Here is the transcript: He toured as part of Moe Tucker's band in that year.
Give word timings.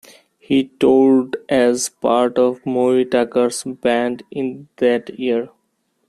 He 0.39 0.63
toured 0.79 1.37
as 1.47 1.89
part 1.89 2.39
of 2.39 2.65
Moe 2.65 3.03
Tucker's 3.03 3.63
band 3.63 4.23
in 4.31 4.67
that 4.77 5.11
year. 5.19 5.49